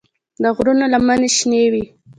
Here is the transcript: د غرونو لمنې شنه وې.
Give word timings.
د 0.41 0.43
غرونو 0.55 0.85
لمنې 0.93 1.29
شنه 1.37 1.61
وې. 1.71 1.83